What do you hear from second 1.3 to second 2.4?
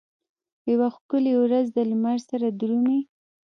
ورځ دلمره